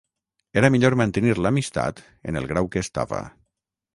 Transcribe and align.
Era 0.61 0.71
millor 0.75 0.95
mantenir 1.01 1.35
l'amistat 1.45 2.03
en 2.31 2.41
el 2.41 2.49
grau 2.53 2.73
que 2.77 2.83
estava. 2.87 3.23